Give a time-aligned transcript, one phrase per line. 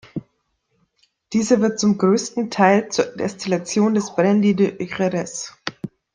[1.31, 5.53] Dieser wird zum größten Teil zur Destillation des Brandy de Jerez.